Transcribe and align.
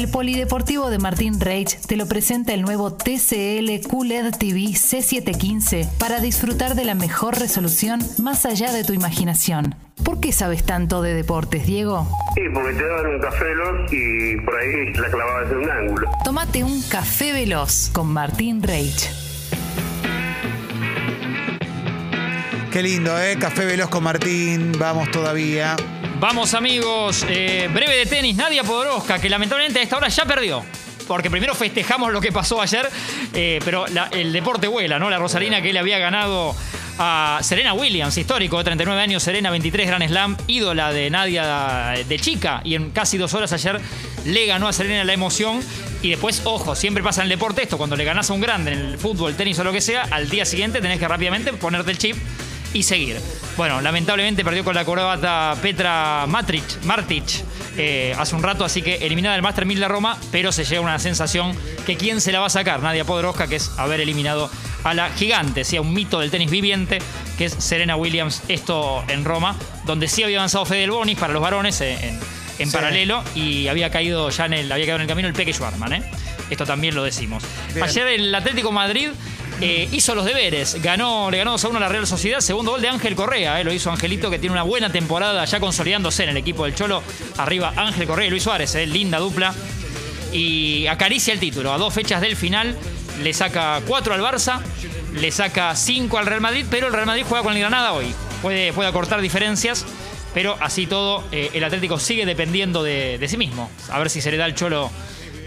El 0.00 0.08
Polideportivo 0.08 0.88
de 0.88 0.96
Martín 0.96 1.38
Reich 1.40 1.78
te 1.86 1.94
lo 1.94 2.06
presenta 2.06 2.54
el 2.54 2.62
nuevo 2.62 2.90
TCL 2.90 3.86
QLED 3.86 4.30
TV 4.34 4.60
C715 4.70 5.86
para 5.98 6.20
disfrutar 6.20 6.74
de 6.74 6.86
la 6.86 6.94
mejor 6.94 7.38
resolución 7.38 8.00
más 8.16 8.46
allá 8.46 8.72
de 8.72 8.82
tu 8.82 8.94
imaginación. 8.94 9.74
¿Por 10.02 10.18
qué 10.18 10.32
sabes 10.32 10.64
tanto 10.64 11.02
de 11.02 11.12
deportes, 11.12 11.66
Diego? 11.66 12.08
Sí, 12.34 12.40
porque 12.50 12.72
te 12.78 12.82
daban 12.82 13.06
un 13.08 13.20
café 13.20 13.44
veloz 13.44 13.92
y 13.92 14.36
por 14.38 14.56
ahí 14.56 14.94
la 14.94 15.10
clavabas 15.10 15.52
en 15.52 15.58
un 15.58 15.70
ángulo. 15.70 16.10
Tómate 16.24 16.64
un 16.64 16.80
café 16.80 17.34
veloz 17.34 17.90
con 17.92 18.10
Martín 18.10 18.62
Reich. 18.62 19.10
Qué 22.72 22.82
lindo, 22.82 23.20
¿eh? 23.20 23.36
Café 23.38 23.66
Veloz 23.66 23.90
con 23.90 24.04
Martín. 24.04 24.72
Vamos 24.78 25.10
todavía. 25.10 25.76
Vamos 26.20 26.52
amigos, 26.52 27.24
eh, 27.30 27.70
breve 27.72 27.96
de 27.96 28.04
tenis, 28.04 28.36
Nadia 28.36 28.62
Podoroska, 28.62 29.18
que 29.18 29.30
lamentablemente 29.30 29.78
a 29.78 29.82
esta 29.82 29.96
hora 29.96 30.08
ya 30.08 30.26
perdió. 30.26 30.62
Porque 31.08 31.30
primero 31.30 31.54
festejamos 31.54 32.12
lo 32.12 32.20
que 32.20 32.30
pasó 32.30 32.60
ayer, 32.60 32.86
eh, 33.32 33.58
pero 33.64 33.86
el 34.10 34.30
deporte 34.30 34.68
vuela, 34.68 34.98
¿no? 34.98 35.08
La 35.08 35.16
Rosarina 35.16 35.62
que 35.62 35.72
le 35.72 35.78
había 35.78 35.98
ganado 35.98 36.54
a 36.98 37.38
Serena 37.40 37.72
Williams, 37.72 38.18
histórico, 38.18 38.58
de 38.58 38.64
39 38.64 39.00
años, 39.00 39.22
Serena 39.22 39.50
23 39.50 39.86
Grand 39.86 40.06
Slam, 40.06 40.36
ídola 40.46 40.92
de 40.92 41.08
Nadia 41.08 41.94
de 42.06 42.18
chica, 42.18 42.60
y 42.64 42.74
en 42.74 42.90
casi 42.90 43.16
dos 43.16 43.32
horas 43.32 43.54
ayer 43.54 43.80
le 44.26 44.44
ganó 44.44 44.68
a 44.68 44.74
Serena 44.74 45.02
la 45.04 45.14
emoción. 45.14 45.62
Y 46.02 46.10
después, 46.10 46.42
ojo, 46.44 46.76
siempre 46.76 47.02
pasa 47.02 47.22
en 47.22 47.24
el 47.24 47.30
deporte 47.30 47.62
esto, 47.62 47.78
cuando 47.78 47.96
le 47.96 48.04
ganás 48.04 48.28
a 48.28 48.34
un 48.34 48.42
grande 48.42 48.74
en 48.74 48.78
el 48.78 48.98
fútbol, 48.98 49.36
tenis 49.36 49.58
o 49.58 49.64
lo 49.64 49.72
que 49.72 49.80
sea, 49.80 50.02
al 50.10 50.28
día 50.28 50.44
siguiente 50.44 50.82
tenés 50.82 50.98
que 50.98 51.08
rápidamente 51.08 51.54
ponerte 51.54 51.90
el 51.90 51.96
chip 51.96 52.18
y 52.72 52.82
seguir. 52.82 53.20
Bueno, 53.56 53.80
lamentablemente 53.80 54.44
perdió 54.44 54.64
con 54.64 54.74
la 54.74 54.84
corbata 54.84 55.54
Petra 55.60 56.24
Matric, 56.28 56.64
Martic 56.84 57.24
eh, 57.76 58.14
hace 58.18 58.34
un 58.34 58.42
rato, 58.42 58.64
así 58.64 58.80
que 58.82 58.96
eliminada 59.06 59.34
del 59.34 59.42
Master 59.42 59.66
1000 59.66 59.80
de 59.80 59.88
Roma, 59.88 60.16
pero 60.32 60.50
se 60.52 60.64
llega 60.64 60.80
una 60.80 60.98
sensación 60.98 61.54
que 61.86 61.96
quién 61.96 62.20
se 62.20 62.32
la 62.32 62.40
va 62.40 62.46
a 62.46 62.50
sacar, 62.50 62.80
Nadia 62.82 63.04
Podoroska, 63.04 63.48
que 63.48 63.56
es 63.56 63.70
haber 63.76 64.00
eliminado 64.00 64.50
a 64.84 64.94
la 64.94 65.10
gigante, 65.10 65.64
sí, 65.64 65.76
a 65.76 65.80
un 65.82 65.92
mito 65.92 66.20
del 66.20 66.30
tenis 66.30 66.50
viviente, 66.50 66.98
que 67.36 67.46
es 67.46 67.52
Serena 67.58 67.96
Williams, 67.96 68.42
esto 68.48 69.04
en 69.08 69.24
Roma, 69.24 69.56
donde 69.84 70.08
sí 70.08 70.22
había 70.22 70.38
avanzado 70.38 70.64
Fede 70.64 70.80
Del 70.80 70.90
Bonis 70.92 71.18
para 71.18 71.32
los 71.32 71.42
varones 71.42 71.80
eh, 71.80 71.98
en, 72.02 72.18
en 72.58 72.70
Sí. 72.70 72.76
paralelo 72.76 73.22
y 73.34 73.68
había 73.68 73.90
caído 73.90 74.30
ya 74.30 74.46
en 74.46 74.52
el, 74.54 74.72
había 74.72 74.84
quedado 74.84 74.96
en 74.98 75.02
el 75.02 75.08
camino 75.08 75.28
el 75.28 75.34
Peque 75.34 75.52
Schwarman, 75.52 75.92
¿eh? 75.94 76.02
Esto 76.50 76.66
también 76.66 76.94
lo 76.94 77.02
decimos. 77.04 77.42
Bien. 77.74 77.84
Ayer 77.84 78.06
el 78.08 78.34
Atlético 78.34 78.72
Madrid 78.72 79.10
eh, 79.62 79.88
hizo 79.92 80.14
los 80.14 80.24
deberes, 80.24 80.80
ganó, 80.82 81.30
le 81.30 81.36
ganó 81.36 81.50
2 81.50 81.64
a 81.64 81.68
1 81.68 81.76
a 81.76 81.80
la 81.80 81.88
Real 81.88 82.06
Sociedad, 82.06 82.40
segundo 82.40 82.70
gol 82.70 82.80
de 82.80 82.88
Ángel 82.88 83.14
Correa, 83.14 83.60
eh, 83.60 83.64
lo 83.64 83.74
hizo 83.74 83.90
Angelito 83.90 84.30
que 84.30 84.38
tiene 84.38 84.54
una 84.54 84.62
buena 84.62 84.90
temporada 84.90 85.44
ya 85.44 85.60
consolidándose 85.60 86.22
en 86.22 86.30
el 86.30 86.38
equipo 86.38 86.64
del 86.64 86.74
Cholo, 86.74 87.02
arriba 87.36 87.74
Ángel 87.76 88.06
Correa 88.06 88.26
y 88.26 88.30
Luis 88.30 88.42
Suárez, 88.42 88.74
eh, 88.74 88.86
linda 88.86 89.18
dupla, 89.18 89.54
y 90.32 90.86
acaricia 90.86 91.34
el 91.34 91.40
título, 91.40 91.74
a 91.74 91.78
dos 91.78 91.92
fechas 91.92 92.22
del 92.22 92.36
final, 92.36 92.74
le 93.22 93.34
saca 93.34 93.82
4 93.86 94.14
al 94.14 94.22
Barça, 94.22 94.62
le 95.12 95.30
saca 95.30 95.76
5 95.76 96.16
al 96.16 96.24
Real 96.24 96.40
Madrid, 96.40 96.64
pero 96.70 96.86
el 96.86 96.94
Real 96.94 97.06
Madrid 97.06 97.24
juega 97.28 97.44
con 97.44 97.52
el 97.52 97.58
Granada 97.58 97.92
hoy, 97.92 98.14
puede, 98.40 98.72
puede 98.72 98.88
acortar 98.88 99.20
diferencias. 99.20 99.84
Pero 100.32 100.56
así 100.60 100.86
todo, 100.86 101.24
el 101.32 101.64
Atlético 101.64 101.98
sigue 101.98 102.24
dependiendo 102.24 102.84
de, 102.84 103.18
sí 103.28 103.36
mismo. 103.36 103.68
A 103.90 103.98
ver 103.98 104.10
si 104.10 104.20
se 104.20 104.30
le 104.30 104.36
da 104.36 104.44
al 104.44 104.54
Cholo 104.54 104.88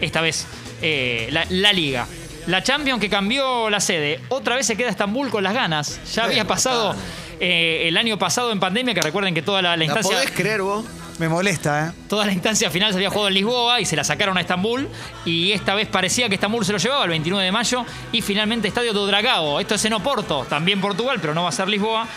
esta 0.01 0.19
vez 0.19 0.45
la 0.81 1.71
liga. 1.71 2.05
La 2.47 2.61
Champions 2.61 2.99
que 2.99 3.09
cambió 3.09 3.69
la 3.69 3.79
sede, 3.79 4.19
otra 4.29 4.55
vez 4.55 4.65
se 4.67 4.75
queda 4.75 4.89
Estambul 4.89 5.29
con 5.29 5.43
las 5.43 5.53
ganas. 5.53 5.99
Ya 6.13 6.25
había 6.25 6.45
pasado 6.45 6.95
eh, 7.39 7.85
el 7.87 7.97
año 7.97 8.17
pasado 8.19 8.51
en 8.51 8.59
pandemia, 8.59 8.93
que 8.93 9.01
recuerden 9.01 9.33
que 9.33 9.41
toda 9.41 9.61
la, 9.61 9.71
la 9.71 9.77
¿La 9.77 9.85
instancia, 9.85 10.11
podés 10.17 10.31
creer 10.31 10.61
vos? 10.61 10.85
Me 11.19 11.29
molesta, 11.29 11.87
¿eh? 11.87 11.91
toda 12.09 12.25
la 12.25 12.33
instancia 12.33 12.71
final 12.71 12.91
se 12.91 12.97
había 12.97 13.09
jugado 13.09 13.27
en 13.27 13.35
Lisboa 13.35 13.79
y 13.79 13.85
se 13.85 13.95
la 13.95 14.03
sacaron 14.03 14.37
a 14.37 14.41
Estambul. 14.41 14.89
Y 15.25 15.51
esta 15.51 15.75
vez 15.75 15.87
parecía 15.87 16.27
que 16.27 16.35
Estambul 16.35 16.65
se 16.65 16.73
lo 16.73 16.79
llevaba 16.79 17.03
el 17.03 17.11
29 17.11 17.45
de 17.45 17.51
mayo. 17.51 17.85
Y 18.11 18.21
finalmente 18.21 18.67
Estadio 18.67 18.93
do 18.93 19.05
Dragao, 19.05 19.59
esto 19.59 19.75
es 19.75 19.85
en 19.85 19.93
Oporto, 19.93 20.45
también 20.49 20.81
Portugal, 20.81 21.19
pero 21.21 21.33
no 21.33 21.43
va 21.43 21.49
a 21.49 21.53
ser 21.53 21.67
Lisboa. 21.67 22.07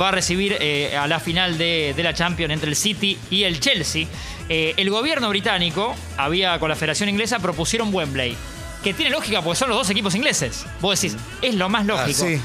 Va 0.00 0.08
a 0.08 0.12
recibir 0.12 0.56
eh, 0.60 0.96
a 0.96 1.06
la 1.06 1.18
final 1.18 1.58
de, 1.58 1.92
de 1.96 2.02
la 2.02 2.14
Champions 2.14 2.52
entre 2.52 2.70
el 2.70 2.76
City 2.76 3.18
y 3.30 3.44
el 3.44 3.58
Chelsea. 3.58 4.06
Eh, 4.48 4.74
el 4.76 4.90
gobierno 4.90 5.28
británico 5.28 5.94
había 6.16 6.58
con 6.58 6.68
la 6.68 6.76
Federación 6.76 7.08
Inglesa 7.08 7.38
propusieron 7.40 7.92
Wembley. 7.92 8.36
Que 8.82 8.94
tiene 8.94 9.10
lógica 9.10 9.42
porque 9.42 9.58
son 9.58 9.68
los 9.68 9.78
dos 9.78 9.90
equipos 9.90 10.14
ingleses. 10.14 10.66
Vos 10.80 11.00
decís, 11.00 11.16
es 11.40 11.54
lo 11.54 11.68
más 11.68 11.86
lógico. 11.86 12.24
sí. 12.24 12.40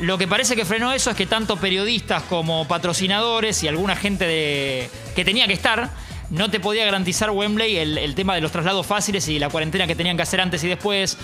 Lo 0.00 0.18
que 0.18 0.26
parece 0.26 0.56
que 0.56 0.64
frenó 0.64 0.92
eso 0.92 1.10
es 1.10 1.16
que 1.16 1.26
tanto 1.26 1.58
periodistas 1.58 2.24
como 2.24 2.66
patrocinadores 2.66 3.62
y 3.62 3.68
alguna 3.68 3.94
gente 3.94 4.26
de, 4.26 4.90
que 5.14 5.24
tenía 5.24 5.46
que 5.46 5.52
estar 5.52 5.90
no 6.30 6.50
te 6.50 6.58
podía 6.60 6.84
garantizar 6.84 7.30
Wembley 7.30 7.76
el, 7.76 7.98
el 7.98 8.14
tema 8.14 8.34
de 8.34 8.40
los 8.40 8.50
traslados 8.50 8.86
fáciles 8.86 9.28
y 9.28 9.38
la 9.38 9.50
cuarentena 9.50 9.86
que 9.86 9.94
tenían 9.94 10.16
que 10.16 10.22
hacer 10.22 10.40
antes 10.40 10.64
y 10.64 10.68
después. 10.68 11.18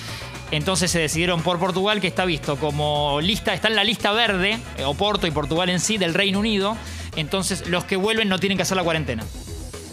Entonces 0.50 0.90
se 0.90 0.98
decidieron 0.98 1.42
por 1.42 1.58
Portugal, 1.58 2.00
que 2.00 2.06
está 2.06 2.24
visto 2.24 2.56
como 2.56 3.20
lista, 3.20 3.52
está 3.52 3.68
en 3.68 3.76
la 3.76 3.84
lista 3.84 4.12
verde, 4.12 4.58
eh, 4.76 4.84
Oporto 4.84 5.26
y 5.26 5.30
Portugal 5.30 5.70
en 5.70 5.80
sí, 5.80 5.98
del 5.98 6.14
Reino 6.14 6.38
Unido. 6.38 6.76
Entonces 7.16 7.68
los 7.68 7.84
que 7.84 7.96
vuelven 7.96 8.28
no 8.28 8.38
tienen 8.38 8.58
que 8.58 8.62
hacer 8.62 8.76
la 8.76 8.84
cuarentena. 8.84 9.24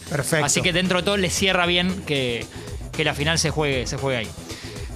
Perfecto. 0.10 0.46
Así 0.46 0.62
que 0.62 0.74
dentro 0.74 1.00
de 1.00 1.06
todo 1.06 1.18
les 1.18 1.34
cierra 1.34 1.66
bien 1.66 2.04
que, 2.04 2.46
que 2.92 3.04
la 3.04 3.14
final 3.14 3.40
se 3.40 3.50
juegue, 3.50 3.88
se 3.88 3.98
juegue 3.98 4.20
ahí. 4.20 4.28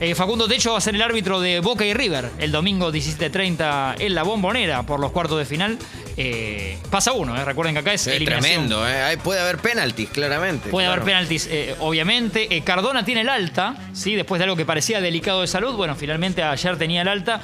Eh, 0.01 0.15
Facundo 0.15 0.47
Techo 0.47 0.71
va 0.71 0.77
a 0.77 0.81
ser 0.81 0.95
el 0.95 1.01
árbitro 1.01 1.41
de 1.41 1.59
Boca 1.59 1.83
y 1.85 1.93
River 1.93 2.31
el 2.39 2.53
domingo 2.53 2.89
17.30 2.91 3.95
en 3.99 4.15
la 4.15 4.23
bombonera 4.23 4.83
por 4.83 4.99
los 4.99 5.11
cuartos 5.11 5.37
de 5.37 5.45
final. 5.45 5.77
Eh, 6.15 6.77
pasa 6.89 7.11
uno, 7.11 7.35
eh. 7.35 7.43
recuerden 7.43 7.75
que 7.75 7.79
acá 7.79 7.93
es 7.93 8.07
Es 8.07 8.15
eliminación. 8.15 8.41
tremendo, 8.69 8.87
¿eh? 8.87 9.01
Ahí 9.03 9.17
Puede 9.17 9.41
haber 9.41 9.57
penaltis, 9.57 10.09
claramente. 10.09 10.69
Puede 10.69 10.87
haber 10.87 11.03
penaltis, 11.03 11.47
eh, 11.51 11.75
obviamente. 11.79 12.55
Eh, 12.55 12.61
Cardona 12.63 13.03
tiene 13.03 13.21
el 13.21 13.29
alta, 13.29 13.75
¿sí? 13.93 14.15
después 14.15 14.39
de 14.39 14.43
algo 14.45 14.55
que 14.55 14.65
parecía 14.65 15.01
delicado 15.01 15.41
de 15.41 15.47
salud. 15.47 15.75
Bueno, 15.75 15.95
finalmente 15.95 16.43
ayer 16.43 16.77
tenía 16.77 17.01
el 17.01 17.07
alta. 17.09 17.41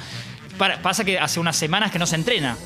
Para- 0.56 0.80
pasa 0.80 1.04
que 1.04 1.18
hace 1.18 1.38
unas 1.38 1.56
semanas 1.56 1.92
que 1.92 1.98
no 1.98 2.06
se 2.06 2.14
entrena. 2.16 2.56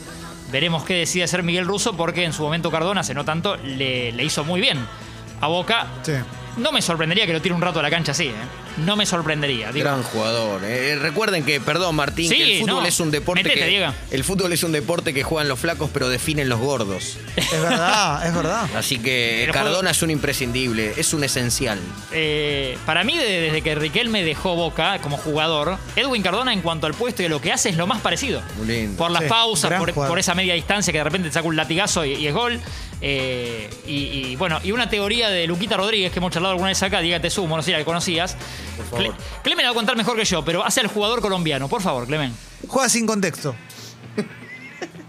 Veremos 0.52 0.84
qué 0.84 0.94
decide 0.94 1.24
hacer 1.24 1.42
Miguel 1.42 1.66
Russo, 1.66 1.96
porque 1.96 2.24
en 2.24 2.32
su 2.32 2.42
momento 2.42 2.70
Cardona, 2.70 3.00
hace 3.00 3.14
no 3.14 3.24
tanto, 3.24 3.56
le, 3.56 4.12
le 4.12 4.24
hizo 4.24 4.44
muy 4.44 4.60
bien 4.60 4.78
a 5.40 5.48
Boca. 5.48 5.86
Sí. 6.02 6.12
No 6.56 6.72
me 6.72 6.82
sorprendería 6.82 7.26
que 7.26 7.32
lo 7.32 7.40
tire 7.40 7.54
un 7.54 7.62
rato 7.62 7.78
a 7.80 7.82
la 7.82 7.90
cancha 7.90 8.12
así, 8.12 8.26
¿eh? 8.26 8.34
No 8.78 8.96
me 8.96 9.04
sorprendería. 9.06 9.72
digo. 9.72 9.84
Gran 9.84 10.02
jugador. 10.02 10.62
eh. 10.64 10.96
Recuerden 11.00 11.44
que, 11.44 11.60
perdón 11.60 11.96
Martín, 11.96 12.28
Sí, 12.28 12.36
que 12.36 12.54
el 12.56 12.60
fútbol 12.62 12.82
no. 12.82 12.86
es 12.88 13.00
un 13.00 13.10
deporte 13.10 13.42
Metete, 13.42 13.60
que 13.60 13.66
Diego. 13.68 13.92
el 14.10 14.24
fútbol 14.24 14.52
es 14.52 14.62
un 14.62 14.72
deporte 14.72 15.12
que 15.14 15.22
juegan 15.22 15.48
los 15.48 15.58
flacos 15.58 15.90
pero 15.92 16.08
definen 16.08 16.48
los 16.48 16.58
gordos. 16.60 17.16
Es 17.36 17.50
verdad, 17.62 18.26
es 18.26 18.34
verdad. 18.34 18.68
Así 18.76 18.98
que 18.98 19.38
Pero 19.42 19.52
Cardona 19.52 19.76
juego- 19.76 19.90
es 19.90 20.02
un 20.02 20.10
imprescindible, 20.10 20.92
es 20.96 21.12
un 21.14 21.24
esencial. 21.24 21.78
Eh, 22.12 22.78
para 22.86 23.04
mí, 23.04 23.16
de- 23.16 23.40
desde 23.42 23.62
que 23.62 23.74
Riquelme 23.74 24.22
dejó 24.22 24.54
Boca 24.54 24.98
como 25.00 25.16
jugador, 25.16 25.76
Edwin 25.96 26.22
Cardona, 26.22 26.52
en 26.52 26.60
cuanto 26.62 26.86
al 26.86 26.94
puesto 26.94 27.22
y 27.22 27.26
a 27.26 27.28
lo 27.28 27.40
que 27.40 27.52
hace, 27.52 27.70
es 27.70 27.76
lo 27.76 27.86
más 27.86 28.00
parecido. 28.00 28.42
Muy 28.56 28.66
lindo. 28.66 28.96
Por 28.96 29.10
las 29.10 29.22
Sí, 29.24 29.28
pausas, 29.28 29.72
por 29.94 30.18
esa 30.18 30.34
media 30.34 30.54
distancia 30.54 30.92
que 30.92 30.98
de 30.98 31.04
repente 31.04 31.28
te 31.28 31.34
saca 31.34 31.46
un 31.46 31.56
latigazo 31.56 32.04
y, 32.04 32.14
y 32.14 32.26
es 32.26 32.34
gol. 32.34 32.60
Eh, 33.02 33.70
y, 33.86 33.94
y, 34.32 34.36
bueno, 34.36 34.58
y 34.62 34.72
una 34.72 34.90
teoría 34.90 35.30
de 35.30 35.46
Luquita 35.46 35.76
Rodríguez 35.76 36.12
que 36.12 36.18
hemos 36.18 36.32
charlado 36.32 36.52
alguna 36.52 36.68
vez 36.68 36.82
acá, 36.82 37.00
dígate 37.00 37.30
sumo, 37.30 37.56
no 37.56 37.62
sé 37.62 37.72
si 37.72 37.78
la 37.78 37.84
conocías. 37.84 38.36
Cle- 38.90 39.12
Clemen 39.42 39.64
la 39.64 39.70
va 39.70 39.72
a 39.72 39.74
contar 39.74 39.96
mejor 39.96 40.16
que 40.16 40.24
yo, 40.24 40.44
pero 40.44 40.64
hace 40.64 40.80
al 40.80 40.86
jugador 40.88 41.20
colombiano, 41.20 41.68
por 41.68 41.80
favor, 41.82 42.06
Clemen. 42.06 42.34
Juega 42.68 42.88
sin 42.88 43.06
contexto. 43.06 43.54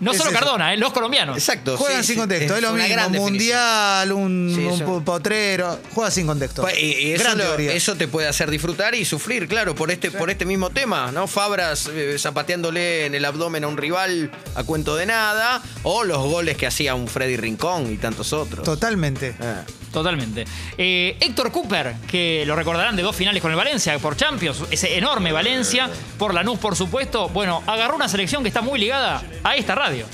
No 0.02 0.12
Es 0.12 0.18
solo 0.18 0.32
eso. 0.32 0.40
Cardona, 0.40 0.74
eh, 0.74 0.78
los 0.78 0.92
colombianos. 0.92 1.38
Exacto. 1.38 1.78
Juegan 1.78 2.02
sí, 2.02 2.08
sin 2.08 2.16
sí, 2.16 2.20
contexto. 2.20 2.56
Es, 2.56 2.62
lo 2.62 2.74
mismo. 2.74 2.88
definición. 2.90 3.22
Mundial, 3.24 4.12
un, 4.12 4.54
Sí, 4.54 4.86
un 4.86 5.06
potrero. 5.06 5.80
Juega 5.94 6.12
sin 6.12 6.28
contexto. 6.28 6.64
Pa- 6.64 6.74
Y, 6.74 6.92
y 6.94 7.12
eso, 7.14 7.24
Gran 7.24 7.38
lo- 7.38 7.44
teoría. 7.46 7.74
eso 7.74 7.96
te 7.96 8.08
puede 8.08 8.28
hacer 8.28 8.50
disfrutar 8.52 8.94
y 8.96 9.06
sufrir, 9.06 9.48
claro, 9.48 9.76
por 9.76 9.92
este, 9.92 10.12
por 10.12 10.30
este 10.30 10.46
mismo 10.46 10.70
tema, 10.72 11.12
¿no? 11.12 11.28
Fabras 11.28 11.88
eh, 11.94 12.16
zapateándole 12.20 13.06
en 13.06 13.16
el 13.16 13.24
abdomen 13.26 13.64
a 13.64 13.68
un 13.68 13.78
rival 13.78 14.32
a 14.56 14.64
cuento 14.64 14.96
de 14.96 15.06
nada, 15.06 15.62
o 15.84 16.04
los 16.04 16.18
goles 16.20 16.58
que 16.58 16.66
hacía 16.68 16.96
un 16.96 17.08
Freddy 17.08 17.38
Rincón 17.38 17.92
y 17.94 17.98
tantos 17.98 18.34
otros. 18.34 18.66
Totalmente. 18.66 19.36
Ah. 19.40 19.64
Totalmente. 19.92 20.46
Eh, 20.78 21.18
Héctor 21.20 21.52
Cooper, 21.52 21.96
que 22.10 22.44
lo 22.46 22.56
recordarán 22.56 22.96
de 22.96 23.04
dos 23.04 23.16
finales 23.16 23.42
con 23.42 23.52
el 23.52 23.58
Valencia 23.58 23.98
por 24.00 24.16
Champions, 24.16 24.64
ese 24.72 24.98
enorme 24.98 25.32
Valencia, 25.32 25.90
por 26.18 26.34
Lanús, 26.34 26.60
por 26.60 26.76
supuesto. 26.76 27.30
Bueno, 27.30 27.62
agarró 27.68 27.96
una 27.96 28.08
selección 28.08 28.42
que 28.42 28.48
está 28.48 28.62
muy 28.62 28.80
ligada 28.80 29.22
a 29.44 29.56
esta 29.56 29.76
radio. 29.76 30.06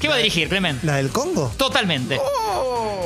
¿Qué 0.00 0.08
va 0.08 0.14
a 0.14 0.18
dirigir, 0.18 0.48
Clement? 0.48 0.82
¿La 0.82 0.96
del 0.96 1.10
Congo? 1.10 1.52
Totalmente. 1.56 2.18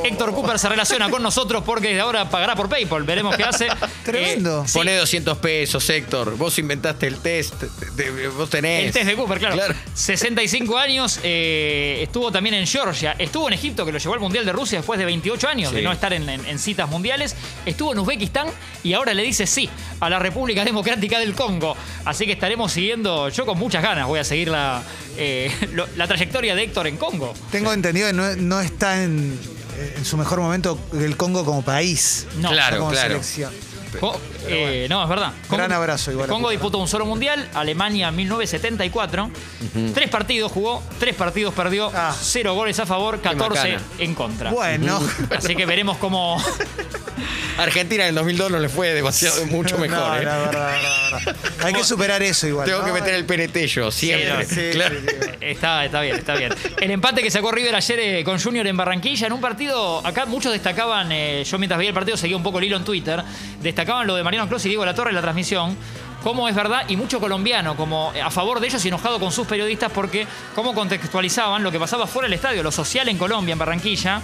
Héctor 0.05 0.35
Cooper 0.35 0.59
se 0.59 0.69
relaciona 0.69 1.09
con 1.11 1.23
nosotros 1.23 1.63
porque 1.65 1.89
desde 1.89 2.01
ahora 2.01 2.29
pagará 2.29 2.55
por 2.55 2.69
PayPal. 2.69 3.05
Veremos 3.05 3.37
qué 3.37 3.43
hace. 3.45 3.69
Tremendo. 4.05 4.63
Eh, 4.65 4.69
sí, 4.69 4.79
Pone 4.79 4.95
200 4.97 5.39
pesos, 5.39 5.89
Héctor. 5.91 6.37
Vos 6.37 6.59
inventaste 6.59 7.07
el 7.07 7.19
test. 7.19 7.55
de- 7.63 8.11
de- 8.13 8.29
vos 8.29 8.49
tenés. 8.51 8.85
el 8.87 8.93
test 8.93 9.07
de 9.07 9.17
Cooper, 9.17 9.39
claro. 9.39 9.55
Claro. 9.57 9.75
65 9.95 10.77
años, 10.79 11.21
eh, 11.23 12.01
estuvo 12.03 12.31
también 12.31 12.55
en 12.55 12.67
Georgia, 12.67 13.17
estuvo 13.19 13.49
en 13.49 13.55
Egipto, 13.55 13.85
que 13.87 13.93
lo 13.93 13.99
llevó 13.99 14.15
al 14.15 14.21
Mundial 14.21 14.45
de 14.45 14.53
Rusia 14.53 14.79
después 14.79 14.99
de 14.99 15.05
28 15.07 15.49
años 15.49 15.73
de 15.73 15.83
no 15.83 15.91
estar 15.93 16.13
en, 16.13 16.29
en- 16.29 16.45
en 16.47 16.59
citas 16.59 16.89
mundiales, 16.89 17.35
estuvo 17.65 17.93
en 17.93 17.99
Uzbekistán 17.99 18.49
y 18.83 18.93
ahora 18.93 19.15
le 19.15 19.23
dice 19.23 19.47
sí 19.47 19.69
a 20.01 20.11
la 20.11 20.19
República 20.19 20.65
Democrática 20.65 21.19
del 21.19 21.35
Congo. 21.35 21.77
Así 22.05 22.27
que 22.27 22.33
estaremos 22.33 22.73
siguiendo, 22.73 23.29
yo 23.31 23.47
con 23.47 23.59
muchas 23.59 23.83
ganas 23.83 24.07
voy 24.07 24.19
a 24.21 24.25
seguir 24.25 24.49
la, 24.49 24.83
eh, 25.17 25.51
lo- 25.73 25.87
la 25.97 26.07
trayectoria 26.07 26.55
de 26.55 26.65
Héctor 26.65 26.87
en 26.87 26.97
Congo. 26.97 27.35
Tengo 27.51 27.73
entendido 27.73 28.07
que 28.09 28.13
no, 28.13 28.35
no 28.37 28.61
está 28.61 29.03
en, 29.03 29.39
en 29.97 30.05
su 30.05 30.17
mejor 30.17 30.41
momento 30.41 30.79
el 30.93 31.17
Congo 31.17 31.45
como 31.45 31.63
país. 31.63 32.27
No, 32.39 32.51
Claro, 32.51 32.79
como 32.79 32.91
claro. 32.91 33.09
selección. 33.23 33.53
Eh, 34.47 34.87
no, 34.91 35.03
es 35.03 35.09
verdad. 35.09 35.33
Gran 35.51 35.73
abrazo 35.73 36.13
igual 36.13 36.29
a 36.29 36.33
Congo 36.33 36.51
disputó 36.51 36.79
un 36.79 36.89
solo 36.89 37.07
mundial, 37.07 37.49
Alemania 37.55 38.11
1974. 38.11 39.31
Tres 39.95 40.09
partidos 40.11 40.53
jugó, 40.53 40.83
tres 40.99 41.15
partidos 41.15 41.55
perdió, 41.55 41.91
Ah. 41.95 42.15
cero 42.21 42.55
goles 42.55 42.79
a 42.81 42.87
favor, 42.87 43.21
14 43.21 43.59
macana. 43.73 43.83
en 43.99 44.15
contra. 44.15 44.51
Bueno. 44.51 45.01
Así 45.37 45.55
que 45.57 45.67
veremos 45.67 45.97
cómo. 45.99 46.43
Argentina 47.59 48.03
en 48.05 48.09
el 48.11 48.15
2002 48.17 48.51
no 48.51 48.59
le 48.59 48.69
fue 48.69 48.93
demasiado, 48.95 49.47
mucho 49.47 49.79
mejor. 49.79 49.97
No, 49.99 50.17
¿eh? 50.17 50.25
la 50.25 50.39
verdad, 50.39 50.77
la 50.83 51.19
verdad. 51.19 51.37
Hay 51.63 51.73
que 51.73 51.85
superar 51.85 52.23
eso 52.23 52.49
igual. 52.49 52.67
Tengo 52.67 52.81
¿no? 52.81 52.87
que 52.87 52.93
meter 52.93 53.15
el 53.15 53.25
yo, 53.69 53.91
siempre. 53.93 54.45
Sí, 54.47 54.55
sí, 54.55 54.71
Claro. 54.73 54.97
sí, 55.01 55.07
sí. 55.09 55.31
Está, 55.41 55.85
está 55.85 56.01
bien, 56.01 56.17
está 56.17 56.35
bien. 56.35 56.53
El 56.81 56.91
empate 56.91 57.23
que 57.23 57.31
sacó 57.31 57.53
River 57.53 57.75
ayer 57.77 58.01
eh, 58.01 58.25
con 58.25 58.41
Junior 58.41 58.67
en 58.67 58.77
Barranquilla, 58.77 59.29
en 59.29 59.33
un 59.33 59.41
partido, 59.41 60.05
acá 60.05 60.27
muchos 60.27 60.53
destacaban, 60.53 61.13
eh, 61.13 61.45
yo 61.45 61.59
mientras 61.59 61.79
veía 61.79 61.91
el 61.91 61.95
partido 61.95 62.17
seguía 62.17 62.37
un 62.37 62.43
poco 62.43 62.59
el 62.59 62.65
hilo 62.65 62.77
en 62.77 62.85
Twitter, 62.85 63.23
destacaban 63.85 64.07
lo 64.07 64.17
de 64.17 64.23
Mariano 64.23 64.49
Clos 64.49 64.65
y 64.65 64.71
Diego 64.71 64.87
La 64.87 64.95
Torre 64.95 65.11
en 65.11 65.17
la 65.17 65.21
transmisión, 65.21 65.77
cómo 66.23 66.49
es 66.49 66.55
verdad, 66.55 66.87
y 66.89 66.97
mucho 66.97 67.21
colombiano, 67.21 67.77
como 67.77 68.13
a 68.13 68.31
favor 68.31 68.59
de 68.59 68.69
ellos 68.69 68.83
y 68.83 68.89
enojado 68.89 69.21
con 69.21 69.31
sus 69.31 69.47
periodistas 69.47 69.93
porque 69.93 70.27
cómo 70.55 70.75
contextualizaban 70.75 71.63
lo 71.63 71.71
que 71.71 71.79
pasaba 71.79 72.07
fuera 72.07 72.25
del 72.25 72.33
estadio, 72.33 72.63
lo 72.63 72.73
social 72.73 73.11
en 73.11 73.19
Colombia, 73.19 73.53
en 73.53 73.59
Barranquilla. 73.59 74.23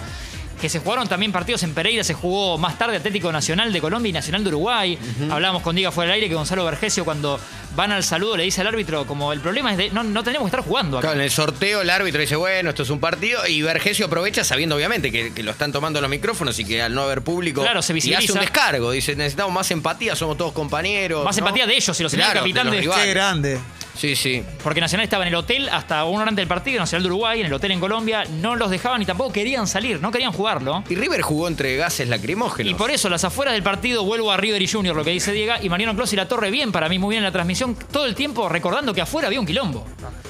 Que 0.61 0.69
se 0.69 0.79
jugaron 0.79 1.07
también 1.07 1.31
partidos 1.31 1.63
en 1.63 1.73
Pereira, 1.73 2.03
se 2.03 2.13
jugó 2.13 2.59
más 2.59 2.77
tarde 2.77 2.95
Atlético 2.95 3.31
Nacional 3.31 3.73
de 3.73 3.81
Colombia 3.81 4.11
y 4.11 4.13
Nacional 4.13 4.43
de 4.43 4.49
Uruguay. 4.49 4.97
Hablábamos 5.31 5.63
con 5.63 5.75
Diego 5.75 5.91
fuera 5.91 6.11
del 6.11 6.15
aire 6.15 6.29
que 6.29 6.35
Gonzalo 6.35 6.63
Vergesio 6.63 7.03
cuando 7.03 7.39
van 7.75 7.91
al 7.91 8.03
saludo 8.03 8.37
le 8.37 8.43
dice 8.43 8.61
al 8.61 8.67
árbitro 8.67 9.05
como 9.07 9.33
el 9.33 9.39
problema 9.39 9.71
es 9.71 9.77
de 9.77 9.89
no, 9.89 10.03
no 10.03 10.23
tenemos 10.23 10.45
que 10.45 10.55
estar 10.55 10.63
jugando 10.63 10.97
acá. 10.97 11.07
Claro, 11.07 11.19
en 11.19 11.25
el 11.25 11.31
sorteo 11.31 11.81
el 11.81 11.89
árbitro 11.89 12.21
dice, 12.21 12.35
bueno, 12.35 12.69
esto 12.69 12.83
es 12.83 12.89
un 12.89 12.99
partido, 12.99 13.47
y 13.47 13.61
Vergesio 13.61 14.05
aprovecha 14.05 14.43
sabiendo 14.43 14.75
obviamente 14.75 15.11
que, 15.11 15.33
que 15.33 15.41
lo 15.41 15.51
están 15.51 15.71
tomando 15.71 15.99
los 15.99 16.09
micrófonos 16.09 16.59
y 16.59 16.65
que 16.65 16.81
al 16.81 16.93
no 16.93 17.03
haber 17.03 17.21
público 17.23 17.61
Claro, 17.61 17.81
se 17.81 17.97
y 17.97 18.13
hace 18.13 18.31
un 18.31 18.39
descargo, 18.39 18.91
dice, 18.91 19.15
necesitamos 19.15 19.53
más 19.53 19.71
empatía, 19.71 20.15
somos 20.15 20.37
todos 20.37 20.53
compañeros. 20.53 21.23
Más 21.25 21.35
¿no? 21.37 21.39
empatía 21.39 21.65
de 21.65 21.75
ellos, 21.75 21.95
si 21.95 22.03
lo 22.03 22.09
señala 22.09 22.27
el 22.27 22.33
Claro, 22.33 22.45
capitán 22.45 22.67
los 22.67 22.95
de-. 22.95 23.03
Qué 23.03 23.09
grande. 23.09 23.59
Sí, 23.97 24.15
sí. 24.15 24.43
Porque 24.63 24.81
Nacional 24.81 25.03
estaba 25.03 25.23
en 25.23 25.29
el 25.29 25.35
hotel 25.35 25.69
hasta 25.69 26.03
una 26.05 26.21
hora 26.21 26.29
antes 26.29 26.37
del 26.37 26.47
partido, 26.47 26.79
Nacional 26.79 27.03
de 27.03 27.09
Uruguay, 27.09 27.39
en 27.41 27.47
el 27.47 27.53
hotel 27.53 27.71
en 27.71 27.79
Colombia, 27.79 28.23
no 28.41 28.55
los 28.55 28.69
dejaban 28.69 29.01
y 29.01 29.05
tampoco 29.05 29.31
querían 29.31 29.67
salir, 29.67 30.01
no 30.01 30.11
querían 30.11 30.31
jugarlo. 30.31 30.83
Y 30.89 30.95
River 30.95 31.21
jugó 31.21 31.47
entre 31.47 31.75
gases 31.75 32.07
lacrimógenos. 32.07 32.71
Y 32.71 32.75
por 32.75 32.91
eso, 32.91 33.09
las 33.09 33.23
afueras 33.23 33.53
del 33.53 33.63
partido, 33.63 34.03
vuelvo 34.03 34.31
a 34.31 34.37
River 34.37 34.61
y 34.61 34.67
Junior, 34.67 34.95
lo 34.95 35.03
que 35.03 35.11
dice 35.11 35.31
Diego, 35.31 35.53
y 35.61 35.69
Mariano 35.69 35.95
Clos 35.95 36.13
y 36.13 36.15
la 36.15 36.27
Torre, 36.27 36.51
bien 36.51 36.71
para 36.71 36.89
mí, 36.89 36.99
muy 36.99 37.13
bien 37.13 37.19
en 37.19 37.25
la 37.25 37.31
transmisión, 37.31 37.75
todo 37.91 38.05
el 38.05 38.15
tiempo 38.15 38.49
recordando 38.49 38.93
que 38.93 39.01
afuera 39.01 39.27
había 39.27 39.39
un 39.39 39.45
quilombo. 39.45 39.85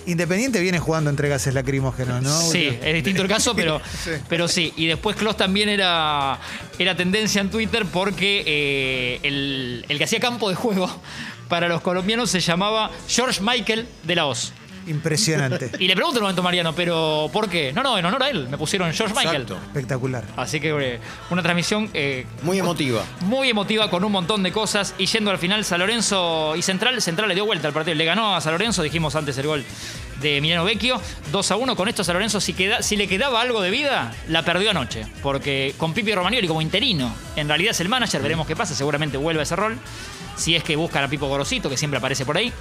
Independiente 0.06 0.60
viene 0.60 0.80
jugando 0.80 1.10
entre 1.10 1.30
gases 1.30 1.54
lacrimógenos, 1.54 2.24
¿no? 2.24 2.42
Sí, 2.42 2.68
es 2.82 2.94
distinto 2.94 3.22
el 3.22 3.28
caso, 3.28 3.56
pero 3.56 3.80
sí. 4.04 4.12
pero 4.28 4.48
sí. 4.48 4.74
Y 4.76 4.88
después 4.88 5.16
Klos 5.16 5.38
también 5.38 5.70
era, 5.70 6.40
era 6.80 6.96
tendencia 6.96 7.40
en 7.42 7.50
Twitter 7.52 7.86
porque 7.86 8.44
eh, 8.46 9.20
el, 9.24 9.86
el 9.88 9.98
que 9.98 10.04
hacía 10.04 10.20
campo 10.20 10.50
de 10.50 10.56
juego 10.56 10.90
para 11.52 11.68
los 11.68 11.82
colombianos 11.82 12.32
se 12.32 12.40
llamaba 12.40 12.90
George 13.10 13.42
Michael 13.42 13.86
de 14.04 14.16
la 14.16 14.26
Hoz. 14.26 14.54
Impresionante. 14.88 15.72
Y 15.80 15.88
le 15.88 15.96
pregunto 15.96 16.18
en 16.18 16.24
un 16.24 16.28
momento 16.28 16.42
a 16.42 16.44
Mariano, 16.44 16.74
¿pero 16.74 17.30
por 17.32 17.50
qué? 17.50 17.72
No, 17.74 17.84
no, 17.84 17.98
en 17.98 18.06
honor 18.06 18.24
a 18.24 18.30
él, 18.30 18.48
me 18.50 18.58
pusieron 18.58 18.92
George 18.94 19.14
Michael. 19.16 19.44
Exacto. 19.44 19.66
Espectacular. 19.68 20.24
Así 20.36 20.60
que 20.60 20.70
eh, 20.70 21.00
una 21.30 21.42
transmisión 21.42 21.90
eh, 21.94 22.26
Muy 22.44 22.60
emotiva. 22.60 23.04
muy 23.22 23.50
emotiva 23.50 23.90
con 23.90 24.04
un 24.04 24.12
montón 24.12 24.44
de 24.44 24.52
cosas 24.52 24.96
y 24.98 25.06
yendo 25.06 25.32
al 25.32 25.38
final 25.38 25.64
San 25.66 25.80
Lorenzo 25.80 26.56
y 26.56 26.62
Central, 26.62 27.02
Central 27.02 27.30
le 27.30 27.36
dio 27.36 27.46
vuelta 27.46 27.68
al 27.68 27.74
partido, 27.74 27.96
le 27.96 28.06
ganó 28.06 28.36
a 28.36 28.42
San 28.42 28.54
Lorenzo, 28.54 28.82
dijimos 28.84 29.16
antes 29.16 29.38
el 29.38 29.48
gol 29.48 29.64
de 30.22 30.38
Emiliano 30.38 30.64
Vecchio, 30.64 31.02
2 31.32 31.52
a 31.52 31.56
1, 31.56 31.76
con 31.76 31.88
esto 31.88 32.04
San 32.04 32.14
Lorenzo 32.14 32.40
si, 32.40 32.54
queda, 32.54 32.82
si 32.84 32.96
le 32.96 33.08
quedaba 33.08 33.42
algo 33.42 33.62
de 33.62 33.72
vida, 33.72 34.14
la 34.28 34.44
perdió 34.44 34.70
anoche, 34.70 35.06
porque 35.24 35.74
con 35.78 35.94
Pipi 35.94 36.14
Romagnoli 36.14 36.48
como 36.48 36.62
interino, 36.62 37.14
en 37.36 37.48
realidad 37.48 37.72
es 37.72 37.80
el 37.80 37.90
manager, 37.90 38.22
veremos 38.22 38.46
qué 38.46 38.56
pasa, 38.56 38.76
seguramente 38.76 39.18
vuelve 39.18 39.40
a 39.40 39.44
ese 39.44 39.56
rol, 39.56 39.78
si 40.36 40.56
es 40.56 40.64
que 40.64 40.76
buscan 40.76 41.04
a 41.04 41.08
Pipo 41.08 41.28
Gorosito, 41.28 41.70
que 41.70 41.78
siempre 41.78 41.98
aparece 41.98 42.24
por 42.26 42.38
ahí, 42.38 42.54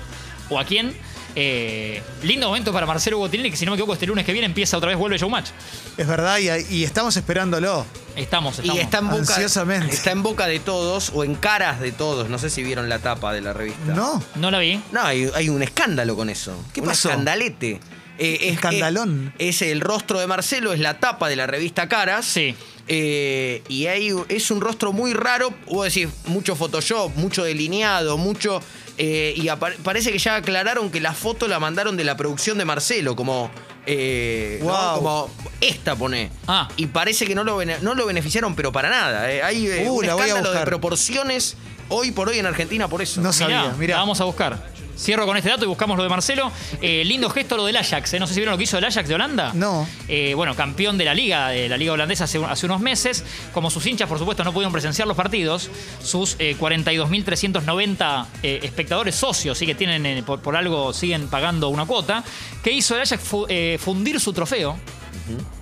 o 0.51 0.59
a 0.59 0.65
quién. 0.65 0.95
Eh, 1.37 2.03
lindo 2.25 2.49
momento 2.49 2.73
para 2.73 2.87
Marcelo 2.87 3.19
Botinelli, 3.19 3.53
que 3.53 3.57
si 3.57 3.65
no 3.65 3.71
me 3.71 3.77
equivoco 3.77 3.93
este 3.95 4.07
lunes 4.07 4.25
que 4.27 4.33
viene 4.33 4.47
empieza 4.47 4.77
otra 4.77 4.89
vez, 4.89 4.99
vuelve 4.99 5.17
Showmatch. 5.17 5.51
Es 5.97 6.07
verdad, 6.07 6.39
y, 6.39 6.49
y 6.75 6.85
estamos 6.85 7.17
esperándolo. 7.17 7.87
Estamos, 8.17 8.59
estamos. 8.59 8.77
Y 8.77 8.81
está 8.81 8.99
en, 8.99 9.09
boca, 9.11 9.35
Ansiosamente. 9.35 9.95
está 9.95 10.11
en 10.11 10.23
boca 10.25 10.47
de 10.49 10.59
todos 10.59 11.13
o 11.15 11.23
en 11.23 11.37
caras 11.37 11.81
de 11.81 11.93
todos. 11.93 12.29
No 12.29 12.39
sé 12.39 12.51
si 12.51 12.65
vieron 12.65 12.89
la 12.89 12.99
tapa 12.99 13.33
de 13.33 13.41
la 13.43 13.53
revista. 13.53 13.95
¿No? 13.95 14.21
No 14.35 14.51
la 14.51 14.59
vi. 14.59 14.83
No, 14.91 15.03
hay, 15.03 15.31
hay 15.35 15.49
un 15.49 15.63
escándalo 15.63 16.17
con 16.17 16.29
eso. 16.31 16.53
¿Qué 16.75 16.81
un 16.81 16.89
pasó? 16.89 17.09
escandalete. 17.11 17.79
Eh, 18.21 18.39
es- 18.49 18.53
Escandalón. 18.55 19.33
Es, 19.39 19.63
es 19.63 19.71
el 19.73 19.81
rostro 19.81 20.21
de 20.21 20.27
Marcelo, 20.27 20.73
es 20.73 20.79
la 20.79 20.99
tapa 21.01 21.29
de 21.29 21.37
la 21.37 21.47
revista 21.49 21.89
Caras. 21.89 22.27
Sí. 22.27 22.55
Eh, 22.87 23.63
y 23.69 23.87
hay, 23.87 24.13
es 24.29 24.51
un 24.51 24.61
rostro 24.61 24.93
muy 24.93 25.13
raro, 25.15 25.53
vos 25.67 25.85
decís, 25.93 26.09
mucho 26.27 26.55
Photoshop, 26.57 27.15
mucho 27.17 27.45
delineado, 27.45 28.19
mucho... 28.19 28.61
eh, 28.99 29.33
y 29.37 29.49
parece 29.85 30.11
que 30.13 30.19
ya 30.19 30.35
aclararon 30.37 30.91
que 30.91 31.01
la 31.01 31.13
foto 31.15 31.47
la 31.49 31.59
mandaron 31.61 31.97
de 31.97 32.03
la 32.05 32.17
producción 32.17 32.59
de 32.59 32.65
Marcelo, 32.65 33.15
como... 33.17 33.51
eh, 33.87 34.59
¿no? 34.63 34.67
Wow. 34.73 34.95
como 34.97 35.31
esta 35.61 35.95
pone. 35.97 36.31
Ah. 36.49 36.69
Y 36.77 36.87
parece 36.89 37.27
que 37.27 37.35
no 37.35 37.45
lo, 37.45 37.65
no 37.65 37.95
lo 37.95 38.07
beneficiaron, 38.07 38.55
pero 38.57 38.73
para 38.73 38.91
nada. 38.91 39.31
eh. 39.33 39.43
Hay 39.43 39.67
eh, 39.69 39.85
Uh, 39.89 39.99
un 39.99 40.05
escándalo 40.05 40.53
de 40.53 40.65
proporciones 40.65 41.57
hoy 41.89 42.11
por 42.11 42.29
hoy 42.29 42.39
en 42.41 42.47
Argentina 42.47 42.89
por 42.89 43.03
eso. 43.03 43.21
No 43.21 43.33
sabía, 43.33 43.63
Mirá, 43.63 43.75
mirá. 43.79 43.95
la 43.97 44.01
vamos 44.01 44.21
a 44.21 44.25
buscar. 44.25 44.80
Cierro 45.01 45.25
con 45.27 45.37
este 45.37 45.49
dato 45.49 45.65
y 45.65 45.69
buscamos 45.69 45.97
lo 45.97 46.03
de 46.03 46.09
Marcelo. 46.11 46.53
Eh, 46.83 47.03
lindo 47.07 47.31
gesto 47.31 47.57
lo 47.57 47.65
del 47.65 47.77
Ajax. 47.77 48.13
¿eh? 48.15 48.21
No 48.21 48.27
sé 48.27 48.35
si 48.35 48.41
vieron 48.41 48.53
lo 48.53 48.59
que 48.59 48.65
hizo 48.65 48.77
el 48.79 48.85
Ajax 48.85 49.09
de 49.09 49.15
Holanda. 49.15 49.53
No. 49.55 49.89
Eh, 50.09 50.35
bueno, 50.35 50.55
campeón 50.55 50.99
de 50.99 51.05
la 51.07 51.15
liga, 51.15 51.49
de 51.49 51.69
la 51.69 51.77
liga 51.79 51.93
holandesa 51.93 52.25
hace, 52.25 52.39
hace 52.45 52.67
unos 52.67 52.81
meses. 52.81 53.25
Como 53.55 53.71
sus 53.71 53.87
hinchas, 53.87 54.09
por 54.09 54.19
supuesto, 54.19 54.45
no 54.45 54.53
pudieron 54.53 54.73
presenciar 54.73 55.09
los 55.09 55.17
partidos, 55.17 55.71
sus 56.03 56.37
eh, 56.39 56.55
42.390 56.59 58.27
eh, 58.43 58.61
espectadores 58.63 59.15
socios, 59.15 59.57
sí 59.59 59.67
que 59.67 59.75
tienen 59.75 60.25
por, 60.25 60.41
por 60.41 60.57
algo 60.57 60.93
siguen 60.93 61.29
pagando 61.29 61.69
una 61.69 61.87
cuota. 61.87 62.23
¿Qué 62.63 62.73
hizo 62.73 62.95
el 62.97 63.03
Ajax? 63.03 63.23
Fu- 63.23 63.47
fundir 63.79 64.21
su 64.21 64.33
trofeo. 64.33 64.79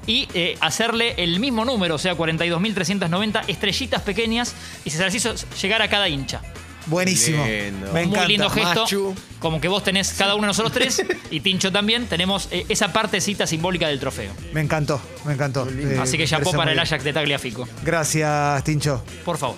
Y 0.06 0.26
eh, 0.32 0.56
hacerle 0.60 1.14
el 1.18 1.38
mismo 1.40 1.64
número, 1.64 1.96
o 1.96 1.98
sea, 1.98 2.16
42.390 2.16 3.42
estrellitas 3.48 4.00
pequeñas, 4.02 4.54
y 4.84 4.90
se 4.90 4.98
las 5.02 5.14
hizo 5.14 5.34
llegar 5.60 5.82
a 5.82 5.88
cada 5.88 6.08
hincha. 6.08 6.40
Buenísimo. 6.88 7.44
Lindo. 7.44 7.92
Me 7.92 8.02
encanta. 8.02 8.18
Muy 8.20 8.28
lindo 8.28 8.50
gesto. 8.50 8.80
Machu. 8.82 9.14
Como 9.38 9.60
que 9.60 9.68
vos 9.68 9.84
tenés, 9.84 10.12
cada 10.14 10.34
uno 10.34 10.42
de 10.42 10.48
nosotros 10.48 10.72
tres, 10.72 11.02
y 11.30 11.40
Tincho 11.40 11.70
también, 11.70 12.06
tenemos 12.06 12.48
eh, 12.50 12.66
esa 12.68 12.92
partecita 12.92 13.46
simbólica 13.46 13.88
del 13.88 14.00
trofeo. 14.00 14.32
Me 14.52 14.60
encantó, 14.60 15.00
me 15.24 15.34
encantó. 15.34 15.68
Eh, 15.68 15.98
Así 16.00 16.16
que 16.16 16.24
me 16.24 16.28
chapó 16.28 16.52
para 16.52 16.72
el. 16.72 16.78
Ajax 16.78 17.04
de 17.04 17.12
Tagliafico. 17.12 17.68
Gracias, 17.84 18.64
Tincho. 18.64 19.02
Por 19.24 19.36
favor. 19.36 19.56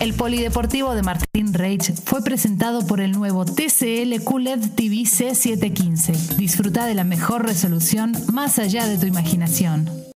El 0.00 0.12
Polideportivo 0.14 0.94
de 0.94 1.02
Martín 1.02 1.54
Reich 1.54 1.92
fue 2.04 2.22
presentado 2.22 2.84
por 2.86 3.00
el 3.00 3.12
nuevo 3.12 3.44
TCL 3.44 4.24
QLED 4.24 4.70
TV 4.74 5.02
C715. 5.04 6.36
Disfruta 6.36 6.86
de 6.86 6.94
la 6.94 7.04
mejor 7.04 7.46
resolución 7.46 8.12
más 8.32 8.58
allá 8.58 8.86
de 8.86 8.98
tu 8.98 9.06
imaginación. 9.06 10.03